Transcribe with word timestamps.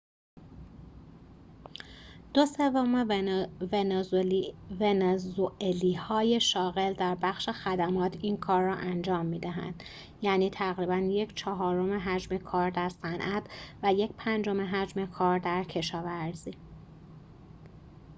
دو 2.33 2.45
سوم 2.45 3.07
ونزوئلایی‌های 3.71 6.39
شاغل 6.39 6.93
در 6.93 7.15
بخش 7.15 7.49
خدمات 7.49 8.17
این 8.23 8.37
کار 8.37 8.63
را 8.63 8.75
انجام 8.75 9.25
می‌دهند 9.25 9.83
یعنی 10.21 10.49
تقریباً 10.49 10.95
یک‌چهارم 10.97 11.99
حجم 11.99 12.37
کار 12.37 12.69
در 12.69 12.89
صنعت 12.89 13.47
و 13.83 13.93
یک‌پنجم 13.93 14.61
حجم 14.75 15.05
کار 15.05 15.39
در 15.39 15.63
کشاورزی 15.63 16.57